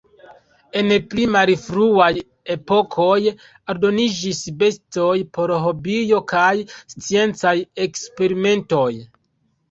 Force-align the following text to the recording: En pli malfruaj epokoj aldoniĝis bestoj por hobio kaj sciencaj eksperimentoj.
En 0.79 0.87
pli 1.09 1.25
malfruaj 1.33 2.13
epokoj 2.53 3.17
aldoniĝis 3.73 4.39
bestoj 4.63 5.13
por 5.39 5.53
hobio 5.65 6.21
kaj 6.33 6.53
sciencaj 6.95 7.53
eksperimentoj. 7.87 8.89